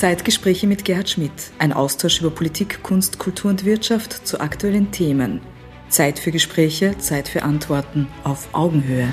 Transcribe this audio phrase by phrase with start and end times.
[0.00, 1.30] Zeitgespräche mit Gerhard Schmidt.
[1.58, 5.42] Ein Austausch über Politik, Kunst, Kultur und Wirtschaft zu aktuellen Themen.
[5.90, 9.12] Zeit für Gespräche, Zeit für Antworten auf Augenhöhe.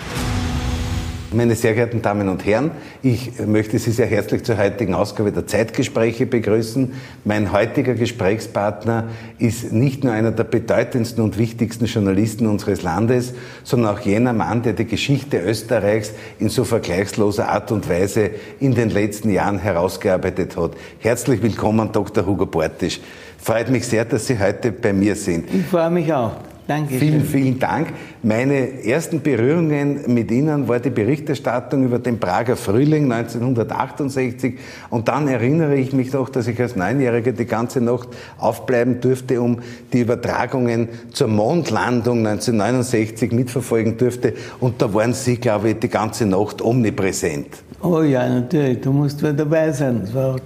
[1.33, 2.71] Meine sehr geehrten Damen und Herren,
[3.03, 6.93] ich möchte Sie sehr herzlich zur heutigen Ausgabe der Zeitgespräche begrüßen.
[7.25, 13.33] Mein heutiger Gesprächspartner ist nicht nur einer der bedeutendsten und wichtigsten Journalisten unseres Landes,
[13.65, 18.29] sondern auch jener Mann, der die Geschichte Österreichs in so vergleichsloser Art und Weise
[18.61, 20.71] in den letzten Jahren herausgearbeitet hat.
[20.99, 22.25] Herzlich willkommen, Dr.
[22.25, 23.01] Hugo Bortisch.
[23.37, 25.53] Freut mich sehr, dass Sie heute bei mir sind.
[25.53, 26.37] Ich freue mich auch.
[26.67, 26.95] Danke.
[26.95, 27.93] Vielen, vielen Dank.
[28.23, 34.55] Meine ersten Berührungen mit Ihnen war die Berichterstattung über den Prager Frühling 1968.
[34.89, 39.41] Und dann erinnere ich mich doch, dass ich als Neunjähriger die ganze Nacht aufbleiben durfte,
[39.41, 39.59] um
[39.93, 44.33] die Übertragungen zur Mondlandung 1969 mitverfolgen durfte.
[44.59, 47.47] Und da waren Sie, glaube ich, die ganze Nacht omnipräsent.
[47.81, 48.81] Oh ja, natürlich.
[48.81, 50.01] Du musst wieder dabei sein.
[50.01, 50.39] Das war auch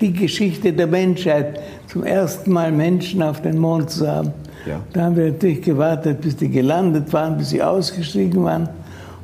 [0.00, 4.32] die Geschichte der Menschheit, zum ersten Mal Menschen auf den Mond zu haben.
[4.66, 4.80] Ja.
[4.92, 8.68] Da haben wir natürlich gewartet, bis die gelandet waren, bis sie ausgestiegen waren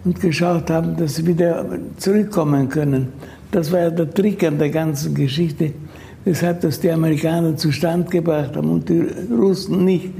[0.04, 1.64] und geschaut haben, dass sie wieder
[1.96, 3.08] zurückkommen können.
[3.50, 5.72] Das war ja der Trick an der ganzen Geschichte,
[6.24, 10.10] weshalb das die Amerikaner zustand gebracht haben und die Russen nicht.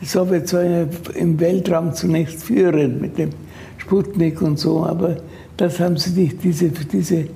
[0.00, 3.30] Die Sowjets waren ja im Weltraum zunächst führend mit dem
[3.78, 5.16] Sputnik und so, aber
[5.56, 7.26] das haben sie nicht, diese, diese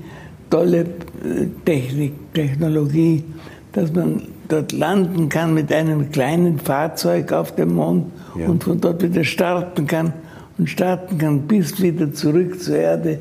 [0.49, 3.25] tolle äh, Technik, Technologie,
[3.73, 8.07] dass man dort landen kann mit einem kleinen Fahrzeug auf dem Mond
[8.39, 8.47] ja.
[8.47, 10.13] und von dort wieder starten kann
[10.59, 13.19] und starten kann bis wieder zurück zur Erde.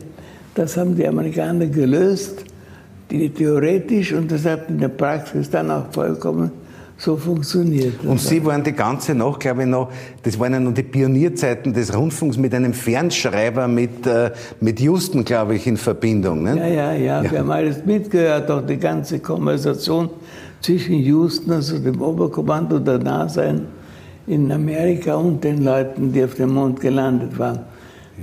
[0.55, 2.43] Das haben die Amerikaner gelöst,
[3.09, 6.51] die, theoretisch, und das hat in der Praxis dann auch vollkommen
[6.97, 8.03] so funktioniert.
[8.03, 9.89] Und Sie waren die ganze Nacht, glaube ich, noch,
[10.21, 15.25] das waren ja noch die Pionierzeiten des Rundfunks mit einem Fernschreiber mit, äh, mit Houston,
[15.25, 16.43] glaube ich, in Verbindung.
[16.43, 16.57] Ne?
[16.57, 20.09] Ja, ja, ja, ja, wir haben alles mitgehört, auch die ganze Konversation
[20.61, 23.53] zwischen Houston, also dem Oberkommando der NASA
[24.27, 27.59] in Amerika und den Leuten, die auf dem Mond gelandet waren.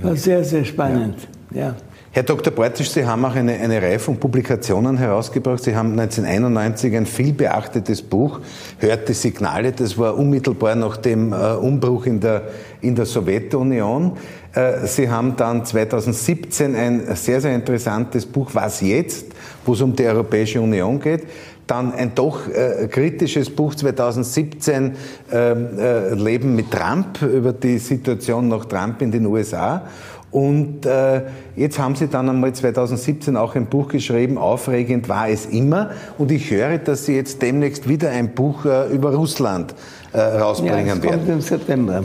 [0.01, 1.27] War sehr, sehr spannend.
[1.51, 1.59] Ja.
[1.59, 1.75] ja.
[2.11, 2.51] Herr Dr.
[2.51, 5.63] Bortisch, Sie haben auch eine, eine Reihe von Publikationen herausgebracht.
[5.63, 8.39] Sie haben 1991 ein viel beachtetes Buch,
[8.79, 9.71] Hört die Signale.
[9.73, 12.47] Das war unmittelbar nach dem äh, Umbruch in der,
[12.81, 14.13] in der Sowjetunion.
[14.55, 19.27] Äh, Sie haben dann 2017 ein sehr, sehr interessantes Buch, Was jetzt,
[19.63, 21.27] wo es um die Europäische Union geht.
[21.69, 24.95] Dann ein doch äh, kritisches Buch 2017,
[25.31, 29.83] ähm, äh, Leben mit Trump, über die Situation nach Trump in den USA.
[30.31, 31.21] Und äh,
[31.55, 35.91] jetzt haben Sie dann einmal 2017 auch ein Buch geschrieben, Aufregend war es immer.
[36.17, 39.75] Und ich höre, dass Sie jetzt demnächst wieder ein Buch äh, über Russland
[40.13, 41.19] äh, rausbringen ja, das werden.
[41.19, 42.01] Kommt im September.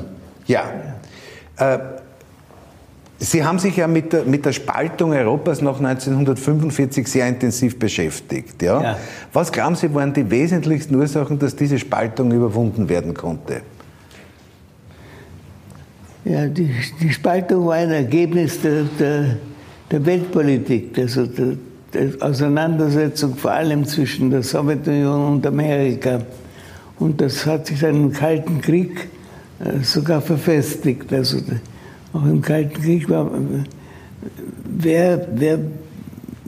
[0.47, 0.64] Ja.
[1.58, 1.80] ja.
[3.24, 8.60] Sie haben sich ja mit der, mit der Spaltung Europas nach 1945 sehr intensiv beschäftigt.
[8.62, 8.82] Ja?
[8.82, 8.98] ja?
[9.32, 13.62] Was glauben Sie, waren die wesentlichsten Ursachen, dass diese Spaltung überwunden werden konnte?
[16.24, 16.70] Ja, die,
[17.00, 19.36] die Spaltung war ein Ergebnis der, der,
[19.91, 21.56] der Weltpolitik, also der,
[21.92, 26.20] der Auseinandersetzung vor allem zwischen der Sowjetunion und Amerika.
[26.98, 29.08] Und das hat sich dann im Kalten Krieg
[29.60, 31.12] äh, sogar verfestigt.
[31.12, 31.38] Also
[32.14, 33.30] auch im Kalten Krieg war,
[34.64, 35.58] wer, wer,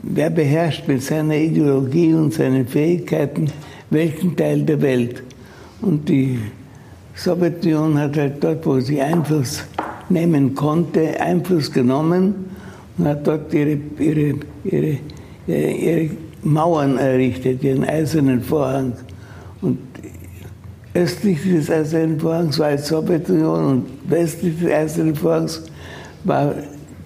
[0.01, 3.51] wer beherrscht mit seiner Ideologie und seinen Fähigkeiten
[3.89, 5.23] welchen Teil der Welt.
[5.81, 6.39] Und die
[7.15, 9.63] Sowjetunion hat halt dort, wo sie Einfluss
[10.09, 12.35] nehmen konnte, Einfluss genommen
[12.97, 14.97] und hat dort ihre, ihre, ihre,
[15.47, 16.09] ihre
[16.43, 18.93] Mauern errichtet, ihren eisernen Vorhang.
[19.61, 19.79] Und
[20.97, 25.63] östlich des Eisernen Vorhangs war die Sowjetunion und westlich des Eisernen Vorhangs
[26.23, 26.55] war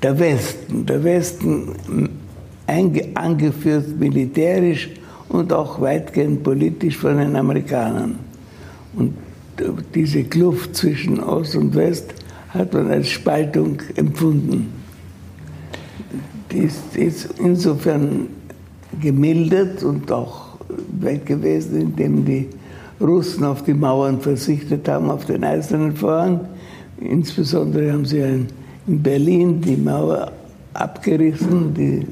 [0.02, 0.86] der Westen.
[0.86, 2.10] Der Westen
[3.16, 4.90] angeführt militärisch
[5.30, 8.16] und auch weitgehend politisch von den Amerikanern.
[8.96, 9.14] Und
[9.94, 12.14] diese Kluft zwischen Ost und West
[12.50, 14.72] hat man als Spaltung empfunden.
[16.52, 18.28] Die ist, ist insofern
[19.02, 20.58] gemildert und auch
[21.00, 22.50] weg gewesen, indem die
[23.02, 26.42] Russen auf die Mauern verzichtet haben, auf den eisernen Vorhang.
[27.00, 28.48] Insbesondere haben sie in
[28.86, 30.32] Berlin die Mauer
[30.74, 32.06] abgerissen, die,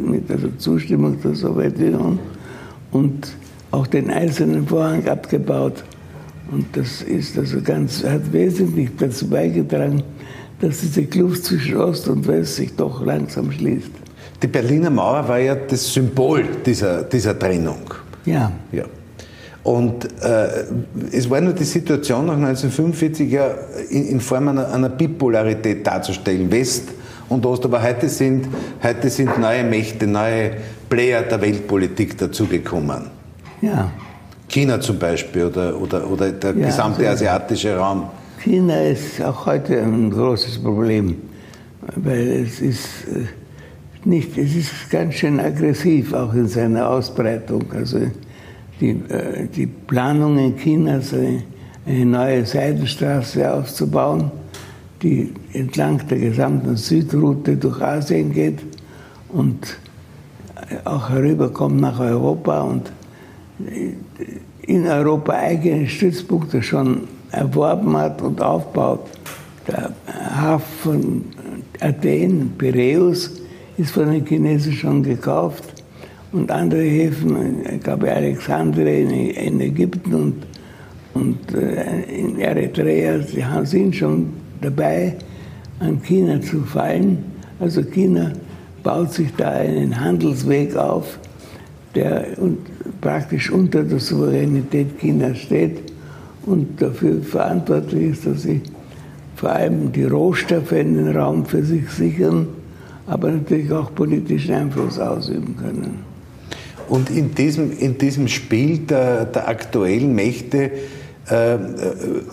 [0.00, 2.18] mit der Zustimmung der Sowjetunion
[2.90, 3.28] und
[3.70, 5.84] auch den eisernen Vorhang abgebaut.
[6.50, 10.02] Und das ist also ganz, hat wesentlich dazu beigetragen,
[10.60, 13.90] dass diese Kluft zwischen Ost und West sich doch langsam schließt.
[14.42, 17.82] Die Berliner Mauer war ja das Symbol dieser, dieser Trennung.
[18.24, 18.52] Ja.
[18.72, 18.84] ja.
[19.64, 20.64] Und äh,
[21.10, 23.48] es war nur die Situation nach 1945 ja
[23.88, 26.90] in, in Form einer, einer, Bipolarität darzustellen, West
[27.30, 27.64] und Ost.
[27.64, 28.46] Aber heute sind,
[28.82, 30.50] heute sind neue Mächte, neue
[30.90, 33.06] Player der Weltpolitik dazugekommen.
[33.62, 33.90] Ja.
[34.48, 38.10] China zum Beispiel oder, oder, oder der ja, gesamte also asiatische Raum.
[38.42, 41.16] China ist auch heute ein großes Problem,
[41.96, 43.24] weil es ist äh,
[44.04, 47.64] nicht, es ist ganz schön aggressiv auch in seiner Ausbreitung.
[47.72, 48.00] Also
[48.80, 51.12] die, äh, die Planungen Chinas,
[51.86, 54.30] eine neue Seidenstraße aufzubauen,
[55.02, 58.60] die entlang der gesamten Südroute durch Asien geht
[59.28, 59.78] und
[60.84, 62.90] auch herüberkommt nach Europa und
[64.62, 69.06] in Europa eigene Stützpunkte schon erworben hat und aufbaut.
[69.68, 69.92] Der
[70.36, 71.24] Hafen
[71.80, 73.42] Athen, Piräus,
[73.76, 75.73] ist von den Chinesen schon gekauft
[76.34, 80.34] und andere Häfen, ich glaube Alexandria in, Ägypten und,
[81.14, 85.14] und äh, in Eritrea, sie sind schon dabei,
[85.78, 87.18] an China zu fallen.
[87.60, 88.32] Also China
[88.82, 91.18] baut sich da einen Handelsweg auf,
[91.94, 92.26] der
[93.00, 95.78] praktisch unter der Souveränität Chinas steht
[96.46, 98.60] und dafür verantwortlich ist, dass sie
[99.36, 102.48] vor allem die Rohstoffe in den Raum für sich sichern,
[103.06, 106.03] aber natürlich auch politischen Einfluss ausüben können.
[106.88, 110.70] Und in diesem, in diesem Spiel der, der aktuellen Mächte
[111.30, 111.56] äh,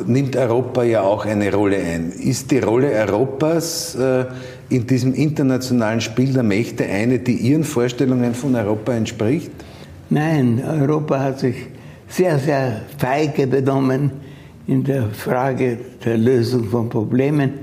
[0.06, 2.12] nimmt Europa ja auch eine Rolle ein.
[2.12, 4.26] Ist die Rolle Europas äh,
[4.70, 9.52] in diesem internationalen Spiel der Mächte eine, die Ihren Vorstellungen von Europa entspricht?
[10.10, 11.56] Nein, Europa hat sich
[12.10, 14.12] sehr, sehr feige benommen
[14.68, 17.54] in der Frage der Lösung von Problemen.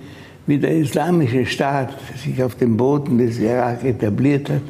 [0.46, 1.90] Wie der islamische Staat
[2.25, 4.62] sich auf dem Boden des Irak etabliert hat,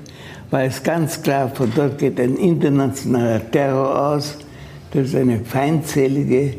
[0.51, 4.39] war es ganz klar, von dort geht ein internationaler Terror aus.
[4.93, 6.55] Das ist eine feindselige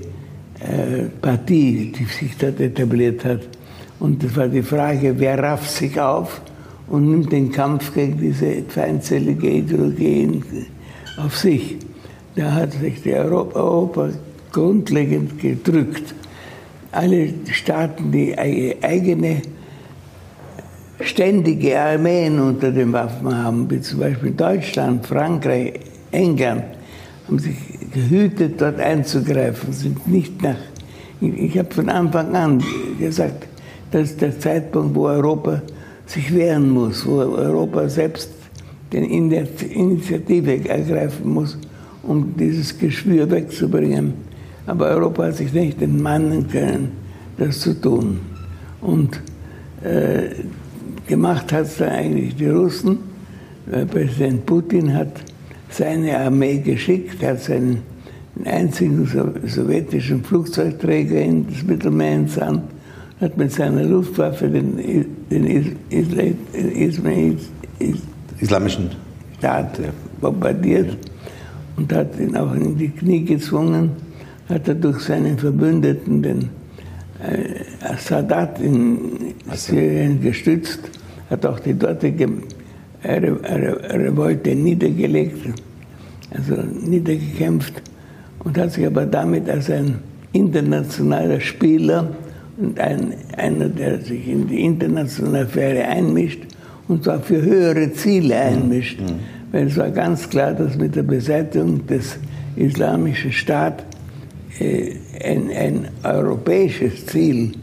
[0.59, 3.41] äh, Partie, die sich dort etabliert hat.
[3.99, 6.41] Und es war die Frage, wer rafft sich auf
[6.87, 10.41] und nimmt den Kampf gegen diese feindselige Ideologie
[11.17, 11.77] auf sich.
[12.35, 14.09] Da hat sich die Europa, Europa
[14.51, 16.13] grundlegend gedrückt.
[16.91, 19.41] Alle Staaten, die eigene
[21.01, 25.79] ständige Armeen unter den Waffen haben, wie zum Beispiel Deutschland, Frankreich,
[26.11, 26.63] England,
[27.27, 27.55] haben sich
[27.93, 30.57] gehütet, dort einzugreifen, sind nicht nach.
[31.21, 32.63] Ich habe von Anfang an
[32.97, 33.47] gesagt,
[33.91, 35.61] das ist der Zeitpunkt, wo Europa
[36.05, 38.31] sich wehren muss, wo Europa selbst
[38.91, 41.57] die Initiative ergreifen muss,
[42.03, 44.13] um dieses Geschwür wegzubringen.
[44.65, 46.91] Aber Europa hat sich nicht entmannen können,
[47.37, 48.19] das zu tun.
[48.81, 49.21] Und
[49.83, 50.29] äh,
[51.09, 52.99] gemacht hat es dann eigentlich die Russen.
[53.91, 55.21] Präsident Putin hat
[55.69, 57.81] seine Armee geschickt, hat seinen
[58.45, 59.05] einzigen
[59.45, 62.63] sowjetischen Flugzeugträger in das Mittelmeer entsandt,
[63.19, 65.45] hat mit seiner Luftwaffe den, den
[65.89, 66.23] Isla,
[66.55, 67.11] Isla,
[68.39, 68.89] islamischen
[69.37, 69.79] Staat
[70.21, 70.97] bombardiert
[71.75, 73.91] und hat ihn auch in die Knie gezwungen,
[74.47, 76.49] hat er durch seinen Verbündeten, den
[77.21, 80.98] äh, Sadat in Syrien gestützt,
[81.29, 82.27] hat auch die dortige
[83.03, 85.37] Revolte niedergelegt,
[86.31, 87.81] also niedergekämpft
[88.39, 89.99] und hat sich aber damit als ein
[90.33, 92.09] internationaler Spieler
[92.57, 96.41] und ein, einer, der sich in die internationale Affäre einmischt,
[96.87, 98.99] und zwar für höhere Ziele einmischt.
[98.99, 99.19] Mhm.
[99.51, 102.17] Weil es war ganz klar, dass mit der Beseitigung des
[102.55, 103.85] Islamischen Staates
[104.59, 107.53] äh, ein, ein europäisches Ziel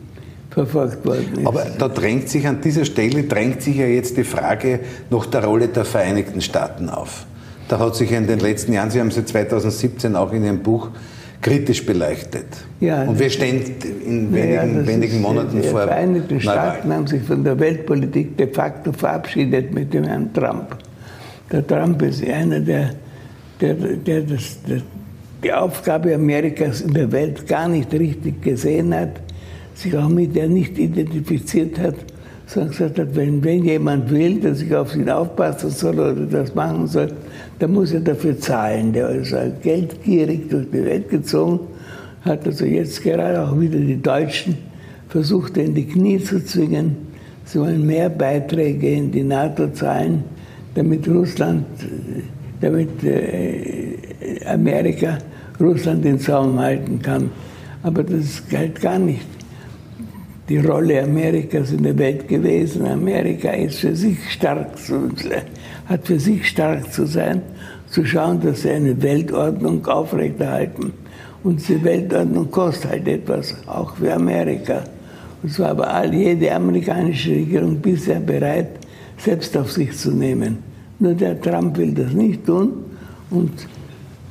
[0.57, 1.47] verfolgt worden ist.
[1.47, 5.45] Aber da drängt sich an dieser Stelle drängt sich ja jetzt die Frage nach der
[5.45, 7.27] Rolle der Vereinigten Staaten auf.
[7.69, 10.89] Da hat sich in den letzten Jahren, Sie haben sie 2017 auch in Ihrem Buch
[11.43, 12.47] kritisch beleuchtet.
[12.81, 13.61] Ja, Und wir stehen
[14.07, 15.83] in wenigen, ja, wenigen Monaten die vor.
[15.83, 20.75] Die Vereinigten Staaten haben sich von der Weltpolitik de facto verabschiedet mit dem Herrn Trump.
[21.53, 22.95] Der Trump ist einer, der,
[23.61, 24.81] der, der, das, der
[25.45, 29.21] die Aufgabe Amerikas in der Welt gar nicht richtig gesehen hat,
[29.77, 31.95] sich auch mit der nicht identifiziert hat,
[32.47, 36.55] sondern gesagt hat, wenn, wenn jemand will, dass ich auf ihn aufpassen soll oder das
[36.55, 37.13] machen soll,
[37.59, 38.93] dann muss er dafür zahlen.
[38.93, 41.61] Der ist halt geldgierig durch die Welt gezogen,
[42.23, 44.57] hat also jetzt gerade auch wieder die Deutschen
[45.09, 46.97] versucht, in die Knie zu zwingen.
[47.45, 50.25] Sie wollen mehr Beiträge in die NATO zahlen,
[50.75, 51.65] damit Russland,
[52.61, 53.95] damit äh,
[54.47, 55.19] Amerika
[55.61, 57.31] Russland den Zaum halten kann.
[57.83, 59.36] Aber das galt gar nicht
[60.49, 62.87] die Rolle Amerikas in der Welt gewesen.
[62.87, 65.11] Amerika ist für sich stark zu,
[65.87, 67.43] hat für sich stark zu sein,
[67.89, 70.93] zu schauen, dass sie eine Weltordnung aufrechterhalten.
[71.43, 74.85] Und diese Weltordnung kostet halt etwas, auch für Amerika.
[75.43, 78.71] Und so war all, jede amerikanische Regierung bisher bereit,
[79.19, 80.59] selbst auf sich zu nehmen.
[80.99, 82.73] Nur der Trump will das nicht tun
[83.31, 83.53] und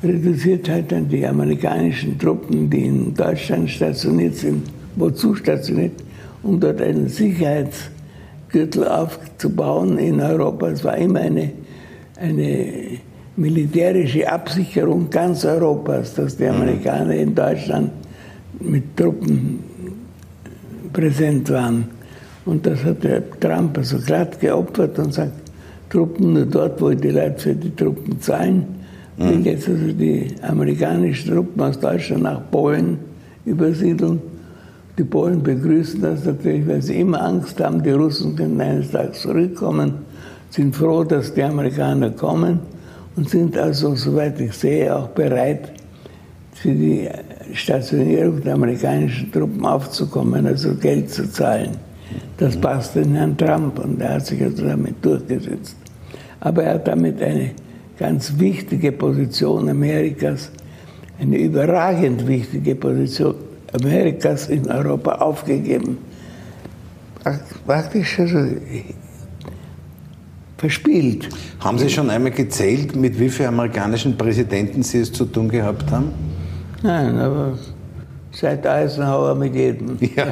[0.04, 4.64] reduziert halt dann die amerikanischen Truppen, die in Deutschland stationiert sind,
[4.96, 6.04] wozu stationiert,
[6.44, 10.70] um dort einen Sicherheitsgürtel aufzubauen in Europa.
[10.70, 11.52] Es war immer eine,
[12.18, 13.00] eine
[13.36, 16.52] militärische Absicherung ganz Europas, dass die mhm.
[16.52, 17.92] Amerikaner in Deutschland
[18.60, 19.60] mit Truppen
[20.94, 21.86] präsent waren.
[22.46, 25.34] Und das hat der Trump also glatt geopfert und sagt,
[25.90, 28.66] Truppen nur dort, wo die Leute für die Truppen zahlen.
[29.18, 29.30] Mhm.
[29.30, 32.98] Will jetzt also die amerikanischen Truppen aus Deutschland nach Polen
[33.46, 34.22] übersiedeln.
[34.98, 39.22] Die Polen begrüßen das natürlich, weil sie immer Angst haben, die Russen können eines Tages
[39.22, 39.94] zurückkommen,
[40.50, 42.60] sind froh, dass die Amerikaner kommen
[43.18, 45.74] und sind also, soweit ich sehe, auch bereit,
[46.54, 47.10] für die
[47.54, 51.72] Stationierung der amerikanischen Truppen aufzukommen, also Geld zu zahlen.
[52.38, 55.76] Das passt den Herrn Trump und er hat sich also damit durchgesetzt.
[56.40, 57.52] Aber er hat damit eine
[58.00, 60.52] ganz wichtige Position Amerikas,
[61.20, 63.36] eine überragend wichtige Position
[63.76, 65.98] Amerikas in Europa aufgegeben.
[67.66, 68.40] Praktisch also
[70.58, 71.30] verspielt.
[71.60, 75.92] Haben Sie schon einmal gezählt, mit wie vielen amerikanischen Präsidenten Sie es zu tun gehabt
[75.92, 76.12] haben?
[76.82, 77.58] Nein, aber
[78.36, 79.98] seit Eisenhower mit jedem.
[80.16, 80.26] Ja.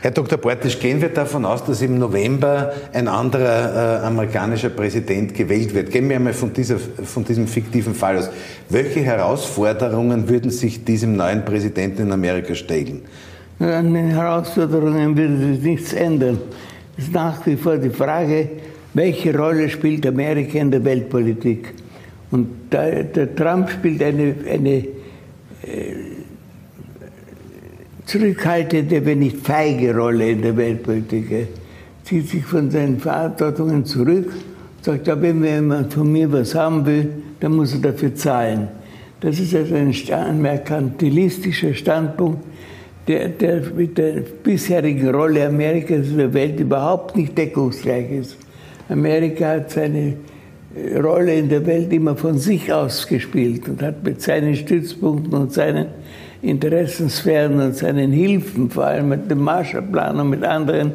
[0.00, 0.38] Herr Dr.
[0.38, 5.90] Portisch, gehen wir davon aus, dass im November ein anderer äh, amerikanischer Präsident gewählt wird.
[5.90, 8.30] Gehen wir einmal von, dieser, von diesem fiktiven Fall aus.
[8.68, 13.02] Welche Herausforderungen würden sich diesem neuen Präsidenten in Amerika stellen?
[13.58, 16.38] An den Herausforderungen würde sich nichts ändern.
[16.96, 18.48] Es ist nach wie vor die Frage,
[18.94, 21.74] welche Rolle spielt Amerika in der Weltpolitik?
[22.30, 24.84] Und der, der Trump spielt eine, eine
[28.06, 31.48] zurückhaltende, wenn nicht feige Rolle in der Weltpolitik.
[32.04, 34.32] Zieht sich von seinen Verantwortungen zurück,
[34.80, 37.08] sagt, ja, wenn jemand von mir was haben will,
[37.40, 38.68] dann muss er dafür zahlen.
[39.20, 42.44] Das ist also ein, ein merkantilistischer Standpunkt,
[43.08, 48.36] der, der mit der bisherigen Rolle Amerikas in der Welt überhaupt nicht deckungsgleich ist.
[48.88, 50.14] Amerika hat seine
[51.02, 55.52] Rolle in der Welt immer von sich aus gespielt und hat mit seinen Stützpunkten und
[55.52, 55.86] seinen
[56.42, 60.92] Interessensphären und seinen Hilfen, vor allem mit dem Marshallplan und mit anderen,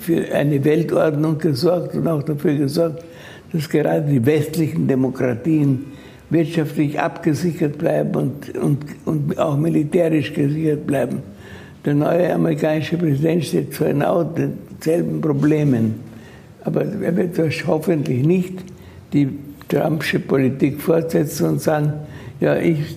[0.00, 3.04] für eine Weltordnung gesorgt und auch dafür gesorgt,
[3.52, 5.86] dass gerade die westlichen Demokratien
[6.30, 11.22] wirtschaftlich abgesichert bleiben und, und, und auch militärisch gesichert bleiben.
[11.84, 15.96] Der neue amerikanische Präsident steht vor genau denselben Problemen.
[16.64, 18.71] Aber er wird das hoffentlich nicht
[19.12, 19.28] die
[19.68, 21.92] Trumpsche Politik fortsetzen und sagen,
[22.40, 22.96] ja, ich,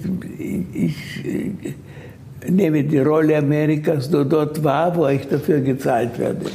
[0.73, 0.95] ich,
[1.25, 1.75] ich
[2.49, 6.45] nehme die Rolle Amerikas nur dort wahr, wo ich dafür gezahlt werde.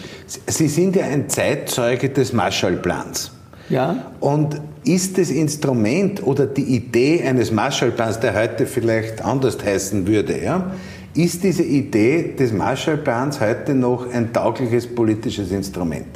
[0.46, 3.32] Sie sind ja ein Zeitzeuge des Marshallplans.
[3.68, 4.12] Ja.
[4.20, 10.42] Und ist das Instrument oder die Idee eines Marshallplans, der heute vielleicht anders heißen würde,
[10.42, 10.72] ja,
[11.14, 16.06] ist diese Idee des Marshallplans heute noch ein taugliches politisches Instrument?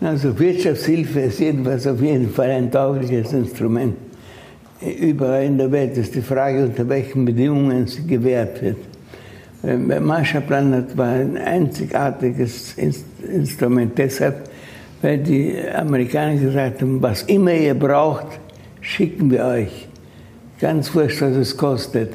[0.00, 3.96] Also Wirtschaftshilfe ist jedenfalls auf jeden Fall ein taugliches Instrument.
[4.80, 8.78] Überall in der Welt ist die Frage, unter welchen Bedingungen sie gewährt wird.
[9.62, 14.48] Der Marshallplan war ein einzigartiges Instrument deshalb,
[15.02, 18.26] weil die Amerikaner gesagt haben, was immer ihr braucht,
[18.80, 19.86] schicken wir euch.
[20.58, 22.12] Ganz wurscht, was es kostet.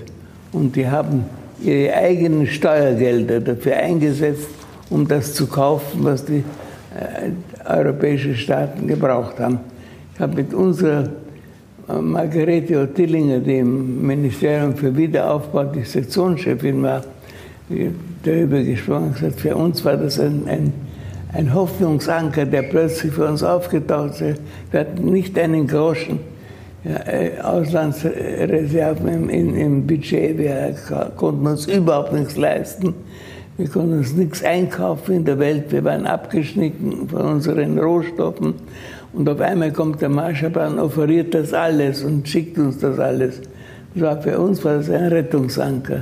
[0.52, 1.26] Und die haben
[1.62, 4.50] ihre eigenen Steuergelder dafür eingesetzt,
[4.90, 6.44] um das zu kaufen, was die
[7.68, 9.60] europäischen Staaten gebraucht haben.
[10.14, 11.10] Ich habe mit unserer
[11.90, 17.04] äh, Margarete Ottillinger, die im Ministerium für Wiederaufbau die Sektionschefin war,
[18.24, 20.74] darüber gesprochen gesagt, für uns war das ein, ein,
[21.34, 24.42] ein Hoffnungsanker, der plötzlich für uns aufgetaucht ist.
[24.72, 26.20] Wir hatten nicht einen Groschen
[26.84, 30.76] ja, äh, Auslandsreserven im, im, im Budget, wir
[31.16, 32.94] konnten uns überhaupt nichts leisten.
[33.58, 35.72] Wir konnten uns nichts einkaufen in der Welt.
[35.72, 38.56] Wir waren abgeschnitten von unseren Rohstoffen.
[39.14, 43.40] Und auf einmal kommt der Marschallplan, offeriert das alles und schickt uns das alles.
[43.94, 46.02] Das war für uns war das ein Rettungsanker.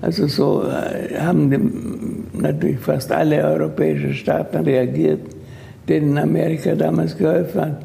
[0.00, 5.20] Also so äh, haben die, natürlich fast alle europäischen Staaten reagiert,
[5.86, 7.78] denen Amerika damals geholfen hat.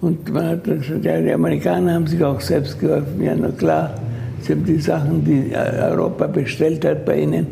[0.00, 3.22] Und man hat gesagt, ja, die Amerikaner haben sich auch selbst geholfen.
[3.22, 3.94] Ja, na klar,
[4.40, 7.46] sie haben die Sachen, die Europa bestellt hat bei ihnen,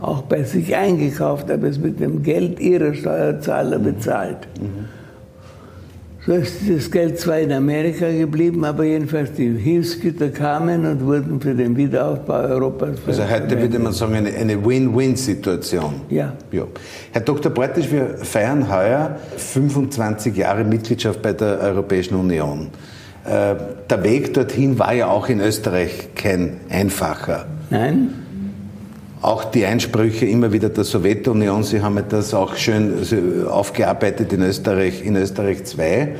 [0.00, 4.48] auch bei sich eingekauft, aber es mit dem Geld ihrer Steuerzahler bezahlt.
[6.26, 11.40] So ist das Geld zwar in Amerika geblieben, aber jedenfalls die Hilfsgüter kamen und wurden
[11.40, 16.02] für den Wiederaufbau Europas Also heute würde man sagen, eine, eine Win-Win-Situation.
[16.10, 16.34] Ja.
[16.52, 16.64] ja.
[17.12, 17.50] Herr Dr.
[17.50, 22.68] Breitisch, wir feiern heuer 25 Jahre Mitgliedschaft bei der Europäischen Union.
[23.24, 23.54] Äh,
[23.88, 27.46] der Weg dorthin war ja auch in Österreich kein einfacher.
[27.70, 28.10] Nein.
[29.22, 32.94] Auch die Einsprüche immer wieder der Sowjetunion, Sie haben das auch schön
[33.46, 36.16] aufgearbeitet in Österreich, in Österreich 2.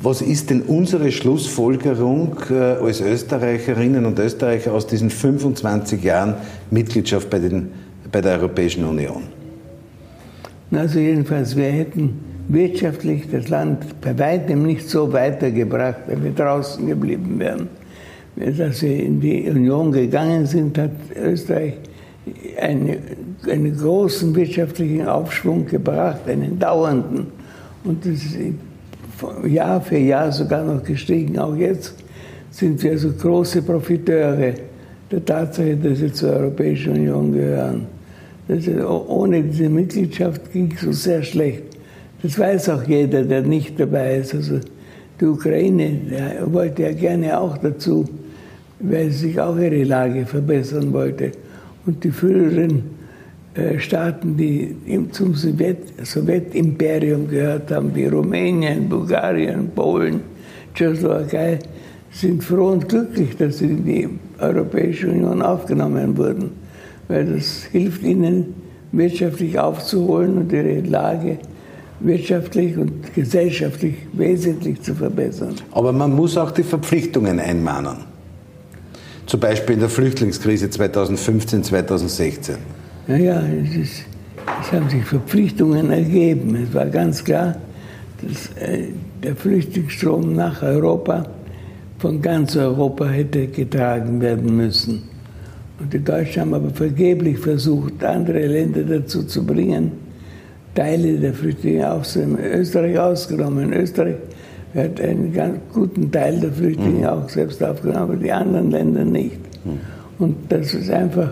[0.00, 6.34] Was ist denn unsere Schlussfolgerung äh, als Österreicherinnen und Österreicher aus diesen 25 Jahren
[6.70, 7.70] Mitgliedschaft bei, den,
[8.12, 9.24] bei der Europäischen Union?
[10.70, 16.86] Also jedenfalls, wir hätten wirtschaftlich das Land bei weitem nicht so weitergebracht, wenn wir draußen
[16.86, 17.68] geblieben wären.
[18.40, 21.74] Als wir in die Union gegangen sind, hat Österreich
[22.60, 22.98] eine,
[23.48, 27.26] einen großen wirtschaftlichen Aufschwung gebracht, einen dauernden.
[27.84, 28.36] Und das ist
[29.46, 31.38] Jahr für Jahr sogar noch gestiegen.
[31.38, 31.94] Auch jetzt
[32.50, 34.54] sind wir so große Profiteure
[35.10, 37.86] der Tatsache, dass wir zur Europäischen Union gehören.
[38.48, 41.64] Ist, ohne diese Mitgliedschaft ging es uns sehr schlecht.
[42.22, 44.34] Das weiß auch jeder, der nicht dabei ist.
[44.34, 44.60] Also
[45.20, 46.00] die Ukraine
[46.46, 48.04] wollte ja gerne auch dazu,
[48.80, 51.32] weil sie sich auch ihre Lage verbessern wollte.
[51.88, 52.82] Und die früheren
[53.54, 54.76] äh, Staaten, die
[55.10, 60.20] zum Sowjetimperium gehört haben, wie Rumänien, Bulgarien, Polen,
[60.74, 61.60] Tschechoslowakei,
[62.10, 64.06] sind froh und glücklich, dass sie in die
[64.38, 66.50] Europäische Union aufgenommen wurden,
[67.08, 68.52] weil das hilft ihnen,
[68.92, 71.38] wirtschaftlich aufzuholen und ihre Lage
[72.00, 75.54] wirtschaftlich und gesellschaftlich wesentlich zu verbessern.
[75.72, 78.17] Aber man muss auch die Verpflichtungen einmahnen.
[79.28, 82.56] Zum Beispiel in der Flüchtlingskrise 2015, 2016.
[83.06, 84.04] Naja, es, ist,
[84.62, 86.56] es haben sich Verpflichtungen ergeben.
[86.66, 87.56] Es war ganz klar,
[88.22, 88.84] dass äh,
[89.22, 91.26] der Flüchtlingsstrom nach Europa
[91.98, 95.02] von ganz Europa hätte getragen werden müssen.
[95.78, 99.92] Und die Deutschen haben aber vergeblich versucht, andere Länder dazu zu bringen,
[100.74, 102.38] Teile der Flüchtlinge aufzunehmen.
[102.42, 103.74] Österreich ausgenommen.
[103.74, 104.16] Österreich
[104.78, 107.04] hat einen ganz guten Teil der Flüchtlinge mhm.
[107.06, 109.38] auch selbst aufgenommen, aber die anderen Länder nicht.
[109.64, 109.80] Mhm.
[110.18, 111.30] Und das ist einfach,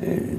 [0.00, 0.36] äh,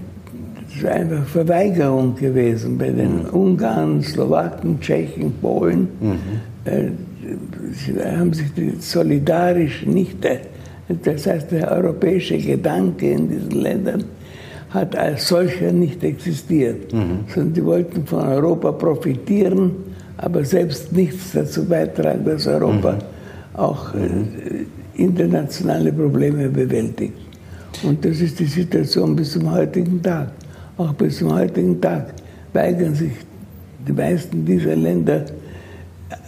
[0.68, 3.30] das ist einfach Verweigerung gewesen bei den mhm.
[3.30, 5.88] Ungarn, Slowaken, Tschechen, Polen.
[6.00, 6.18] Mhm.
[6.66, 6.90] Äh,
[7.72, 8.48] sie haben sich
[8.80, 10.40] solidarisch nicht, äh,
[11.04, 14.04] das heißt der europäische Gedanke in diesen Ländern
[14.76, 17.20] hat als solcher nicht existiert, mhm.
[17.34, 19.72] sondern die wollten von Europa profitieren,
[20.18, 23.00] aber selbst nichts dazu beitragen, dass Europa mhm.
[23.54, 27.14] auch äh, internationale Probleme bewältigt.
[27.84, 30.30] Und das ist die Situation bis zum heutigen Tag.
[30.78, 32.14] Auch bis zum heutigen Tag
[32.54, 33.12] weigern sich
[33.88, 35.26] die meisten dieser Länder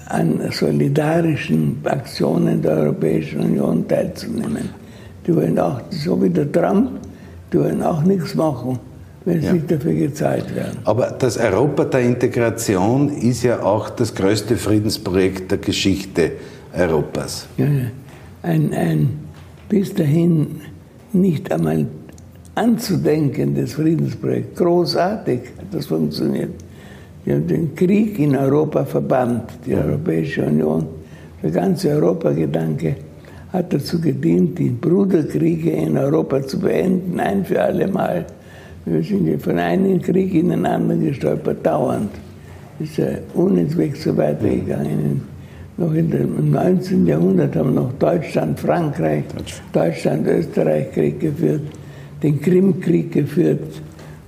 [0.09, 4.69] an solidarischen Aktionen der Europäischen Union teilzunehmen.
[5.25, 6.91] Die wollen auch, so wie der Trump,
[7.51, 8.79] die wollen auch nichts machen,
[9.27, 9.53] wenn sie ja.
[9.53, 10.77] nicht dafür gezahlt werden.
[10.85, 16.31] Aber das Europa der Integration ist ja auch das größte Friedensprojekt der Geschichte
[16.73, 17.45] Europas.
[17.57, 17.65] Ja,
[18.43, 19.09] ein, ein
[19.67, 20.61] bis dahin
[21.11, 21.87] nicht einmal
[22.55, 24.55] anzudenkendes Friedensprojekt.
[24.55, 26.51] Großartig hat das funktioniert.
[27.25, 30.87] Wir haben den Krieg in Europa verbannt, die Europäische Union,
[31.43, 32.95] der ganze Europagedanke
[33.51, 38.25] hat dazu gedient, die Bruderkriege in Europa zu beenden, ein für alle Mal.
[38.89, 42.11] Wir sind von einem Krieg in den anderen gestolpert, dauernd.
[42.79, 45.21] Ist ja unentwegt so weitergegangen.
[45.75, 47.05] Noch in im 19.
[47.05, 49.23] Jahrhundert haben noch Deutschland, Frankreich,
[49.73, 51.63] Deutschland, Österreich Krieg geführt,
[52.23, 53.81] den Krimkrieg geführt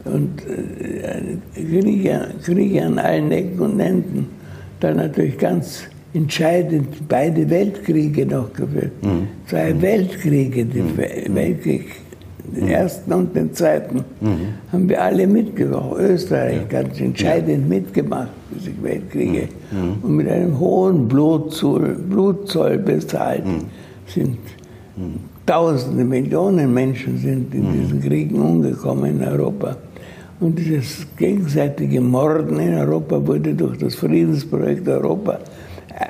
[0.05, 4.27] und äh, Kriege, Kriege an allen Ecken und Enden.
[4.81, 8.91] Dann natürlich ganz entscheidend beide Weltkriege noch geführt.
[9.03, 9.27] Mhm.
[9.47, 9.81] Zwei mhm.
[9.81, 11.35] Weltkriege, den mhm.
[11.35, 11.85] Weltkrieg,
[12.55, 12.71] den mhm.
[12.71, 14.37] ersten und den zweiten, mhm.
[14.71, 15.97] haben wir alle mitgemacht.
[15.97, 16.81] Österreich ja.
[16.81, 17.77] ganz entscheidend ja.
[17.77, 19.49] mitgemacht, diese Weltkriege.
[19.71, 20.03] Mhm.
[20.03, 23.43] Und mit einem hohen Blutzoll, Blutzoll bezahlt
[24.05, 24.37] sind
[25.45, 29.77] Tausende, Millionen Menschen sind in diesen Kriegen umgekommen in Europa.
[30.39, 35.39] Und dieses gegenseitige Morden in Europa wurde durch das Friedensprojekt Europa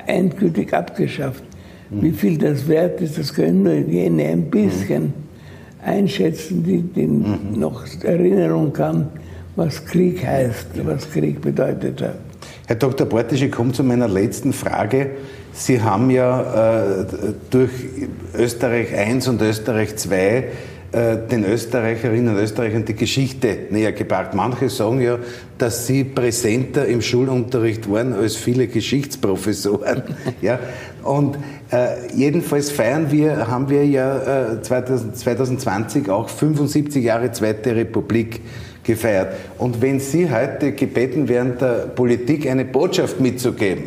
[0.06, 1.42] endgültig abgeschafft.
[1.88, 2.02] Mhm.
[2.02, 5.12] Wie viel das wert ist, das können nur jene ein bisschen mhm.
[5.84, 7.58] Einschätzen, die, die mhm.
[7.58, 9.06] noch Erinnerung haben,
[9.56, 12.18] was Krieg heißt, was Krieg bedeutet hat.
[12.66, 13.06] Herr Dr.
[13.06, 15.10] Bortisch, ich komme zu meiner letzten Frage.
[15.52, 17.04] Sie haben ja äh,
[17.50, 17.70] durch
[18.34, 20.42] Österreich I und Österreich II äh,
[20.92, 24.34] den Österreicherinnen und Österreichern die Geschichte näher gebracht.
[24.34, 25.18] Manche sagen ja,
[25.56, 30.02] dass sie präsenter im Schulunterricht waren als viele Geschichtsprofessoren.
[30.42, 30.58] ja,
[31.04, 31.38] und
[31.70, 38.40] äh, jedenfalls feiern wir, haben wir ja äh, 2020 auch 75 Jahre Zweite Republik
[38.82, 39.34] gefeiert.
[39.58, 43.84] Und wenn Sie heute gebeten werden, der Politik eine Botschaft mitzugeben,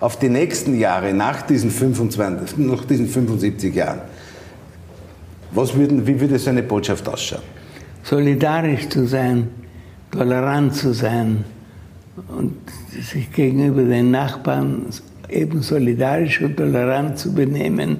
[0.00, 4.00] auf die nächsten Jahre nach diesen, 25, nach diesen 75 Jahren,
[5.52, 7.42] was würden, wie würde so eine Botschaft ausschauen?
[8.02, 9.48] Solidarisch zu sein,
[10.10, 11.44] tolerant zu sein
[12.28, 12.54] und
[12.90, 14.86] sich gegenüber den Nachbarn
[15.28, 17.98] eben solidarisch und tolerant zu benehmen.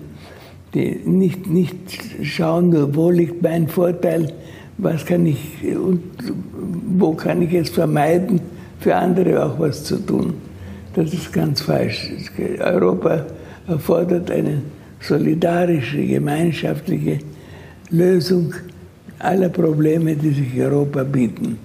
[0.74, 1.76] Die nicht, nicht
[2.22, 4.32] schauen, nur wo liegt mein Vorteil,
[4.78, 5.38] was kann ich
[5.76, 6.02] und
[6.98, 8.40] wo kann ich es vermeiden,
[8.80, 10.34] für andere auch was zu tun.
[10.94, 12.10] Das ist ganz falsch.
[12.58, 13.26] Europa
[13.68, 14.62] erfordert eine
[15.00, 17.18] solidarische, gemeinschaftliche
[17.92, 18.54] Lösung
[19.18, 21.58] aller Probleme, die sich Europa bieten.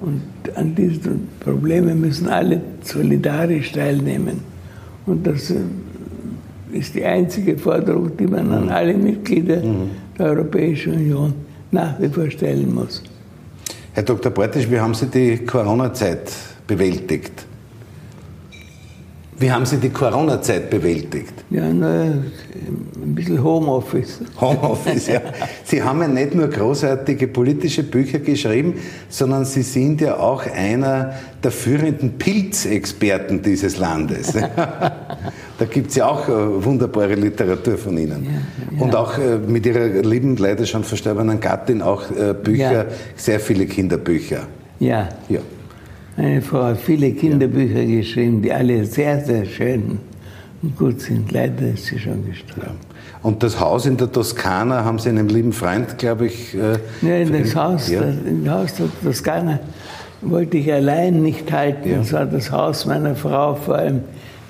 [0.00, 0.22] Und
[0.56, 4.40] an diesen Problemen müssen alle solidarisch teilnehmen.
[5.06, 5.56] Und das äh,
[6.72, 9.90] ist die einzige Forderung, die man an alle Mitglieder mhm.
[10.18, 11.34] der Europäischen Union
[11.70, 13.02] nach wie vor stellen muss.
[13.92, 14.32] Herr Dr.
[14.32, 16.32] Bortisch, wie haben Sie die Corona-Zeit
[16.66, 17.46] bewältigt?
[19.42, 21.32] Wie haben Sie die Corona-Zeit bewältigt?
[21.50, 24.20] Ja, na, ein bisschen Homeoffice.
[24.40, 25.20] Homeoffice, ja.
[25.64, 28.74] Sie haben ja nicht nur großartige politische Bücher geschrieben,
[29.08, 34.32] sondern Sie sind ja auch einer der führenden Pilzexperten dieses Landes.
[35.58, 38.24] da gibt es ja auch äh, wunderbare Literatur von Ihnen.
[38.24, 38.84] Ja, ja.
[38.84, 42.84] Und auch äh, mit Ihrer lieben, leider schon verstorbenen Gattin auch äh, Bücher, ja.
[43.16, 44.46] sehr viele Kinderbücher.
[44.78, 45.08] Ja.
[45.28, 45.40] ja.
[46.16, 48.00] Meine Frau hat viele Kinderbücher ja.
[48.00, 49.98] geschrieben, die alle sehr, sehr schön
[50.62, 51.32] und gut sind.
[51.32, 52.62] Leider ist sie schon gestorben.
[52.62, 52.92] Ja.
[53.22, 56.54] Und das Haus in der Toskana haben Sie einem lieben Freund, glaube ich.
[56.54, 58.00] Äh, ja, in das Haus, ja.
[58.00, 59.60] das, in das Haus der Toskana
[60.20, 61.90] wollte ich allein nicht halten.
[61.90, 61.98] Ja.
[61.98, 64.00] Das war das Haus meiner Frau vor allem.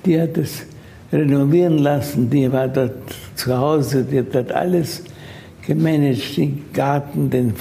[0.05, 0.62] Die hat es
[1.12, 2.29] renovieren lassen.
[2.29, 2.92] Die war dort
[3.35, 4.05] zu Hause.
[4.05, 5.05] Die hat dort alles
[5.66, 7.55] gemanagt, den Garten, den,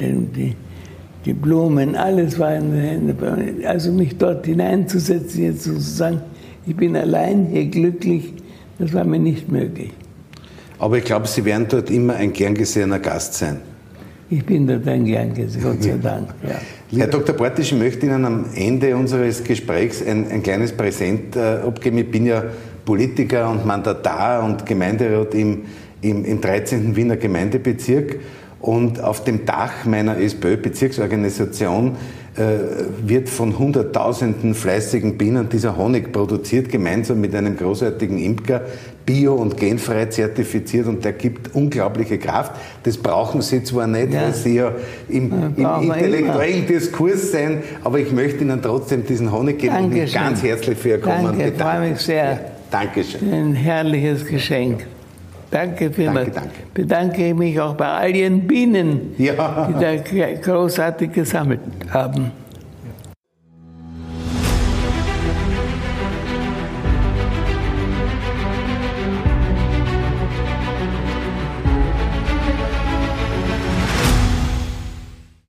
[0.00, 0.54] den, die
[1.28, 3.64] die Blumen, alles war in den Händen.
[3.66, 6.22] Also mich dort hineinzusetzen, jetzt sozusagen,
[6.66, 8.32] ich bin allein hier glücklich,
[8.78, 9.90] das war mir nicht möglich.
[10.78, 13.58] Aber ich glaube, Sie werden dort immer ein gern gesehener Gast sein.
[14.30, 16.28] Ich bin dort ein gern gesehener, Gott sei Dank.
[16.42, 16.98] Ja.
[16.98, 17.34] Herr Dr.
[17.34, 21.98] Portisch, ich möchte Ihnen am Ende unseres Gesprächs ein, ein kleines Präsent äh, abgeben.
[21.98, 22.42] Ich bin ja
[22.86, 25.66] Politiker und Mandatar und Gemeinderat im,
[26.00, 26.96] im, im 13.
[26.96, 28.18] Wiener Gemeindebezirk.
[28.60, 31.96] Und auf dem Dach meiner SPÖ-Bezirksorganisation
[32.38, 32.58] äh,
[33.04, 38.62] wird von hunderttausenden fleißigen Bienen dieser Honig produziert, gemeinsam mit einem großartigen Imker,
[39.06, 42.52] bio- und genfrei zertifiziert und der gibt unglaubliche Kraft.
[42.82, 44.22] Das brauchen Sie zwar nicht, ja.
[44.22, 44.72] weil Sie ja
[45.08, 50.02] im, im intellektuellen Diskurs sein, aber ich möchte Ihnen trotzdem diesen Honig geben Dankeschön.
[50.02, 52.24] und ganz herzlich für Ihr Kommen Danke, freue mich sehr.
[52.24, 52.40] Ja,
[52.70, 53.32] Dankeschön.
[53.32, 54.86] Ein herrliches Geschenk.
[55.50, 56.34] Danke vielmals.
[56.34, 56.72] Danke, danke.
[56.74, 59.68] Bedanke mich auch bei all Ihren Bienen, ja.
[59.68, 59.96] die da
[60.34, 62.30] großartig gesammelt haben.